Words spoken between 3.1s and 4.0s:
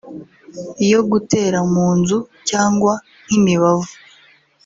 nk’imibavu